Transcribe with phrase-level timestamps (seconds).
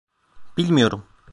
[0.57, 1.05] Bilmiyorum.